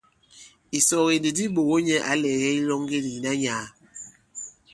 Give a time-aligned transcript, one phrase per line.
[0.77, 3.65] Ìsɔge ndi di ɓòŋo nyɛ̄ ǎ lɛ̀gɛ ilɔŋge ìna nyàà.